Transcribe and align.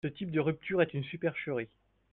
Ce 0.03 0.07
type 0.07 0.31
de 0.31 0.39
rupture 0.39 0.81
est 0.81 0.95
une 0.95 1.03
supercherie. 1.03 1.69